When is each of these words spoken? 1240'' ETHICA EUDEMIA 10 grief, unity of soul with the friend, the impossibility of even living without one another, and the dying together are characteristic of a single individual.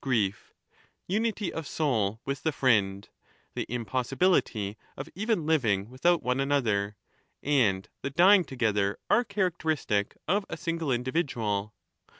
1240'' 0.01 0.03
ETHICA 0.03 0.23
EUDEMIA 0.23 0.31
10 0.31 0.33
grief, 0.33 0.53
unity 1.45 1.53
of 1.53 1.67
soul 1.67 2.19
with 2.25 2.41
the 2.41 2.51
friend, 2.51 3.09
the 3.53 3.67
impossibility 3.69 4.75
of 4.97 5.07
even 5.13 5.45
living 5.45 5.91
without 5.91 6.23
one 6.23 6.39
another, 6.39 6.95
and 7.43 7.87
the 8.01 8.09
dying 8.09 8.43
together 8.43 8.97
are 9.11 9.23
characteristic 9.23 10.17
of 10.27 10.43
a 10.49 10.57
single 10.57 10.91
individual. 10.91 11.75